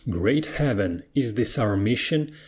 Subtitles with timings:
[0.09, 1.03] Great Heaven!
[1.13, 2.31] Is this our mission?